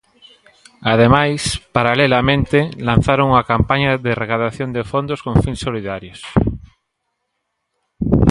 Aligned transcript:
Ademais, 0.93 1.41
paralelamente, 1.77 2.57
lanzaron 2.89 3.27
unha 3.31 3.47
campaña 3.51 3.91
de 4.05 4.11
recadación 4.23 4.69
de 4.75 4.83
fondos 4.91 5.19
con 5.25 5.35
fins 5.43 5.61
solidarios. 5.67 6.19